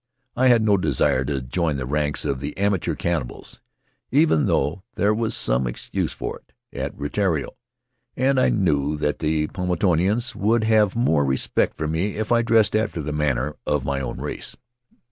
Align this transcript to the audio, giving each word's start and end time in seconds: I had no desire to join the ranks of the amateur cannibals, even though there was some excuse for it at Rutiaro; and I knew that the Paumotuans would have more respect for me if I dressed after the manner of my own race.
I 0.35 0.47
had 0.47 0.63
no 0.63 0.77
desire 0.77 1.23
to 1.25 1.43
join 1.43 1.75
the 1.75 1.85
ranks 1.85 2.25
of 2.25 2.39
the 2.39 2.57
amateur 2.57 2.95
cannibals, 2.95 3.61
even 4.09 4.47
though 4.47 4.81
there 4.95 5.13
was 5.13 5.35
some 5.37 5.67
excuse 5.67 6.11
for 6.11 6.37
it 6.39 6.53
at 6.75 6.97
Rutiaro; 6.97 7.49
and 8.17 8.39
I 8.39 8.49
knew 8.49 8.97
that 8.97 9.19
the 9.19 9.45
Paumotuans 9.49 10.35
would 10.35 10.63
have 10.63 10.95
more 10.95 11.23
respect 11.23 11.77
for 11.77 11.87
me 11.87 12.15
if 12.15 12.31
I 12.31 12.41
dressed 12.41 12.75
after 12.75 12.99
the 13.03 13.13
manner 13.13 13.57
of 13.67 13.85
my 13.85 13.99
own 14.01 14.19
race. 14.19 14.57